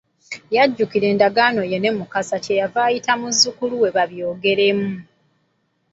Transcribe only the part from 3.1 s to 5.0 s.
muzzukulu we babyogeremu.